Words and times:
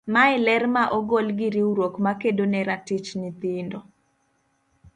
Mae 0.13 0.35
ler 0.45 0.63
ma 0.73 0.83
ogol 0.97 1.27
gi 1.37 1.47
riwruok 1.55 1.95
ma 2.03 2.11
kedo 2.21 2.43
ne 2.51 2.61
ratich 2.67 3.09
nyithindo. 3.21 3.79